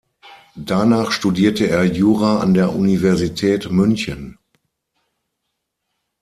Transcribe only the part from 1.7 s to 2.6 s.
Jura an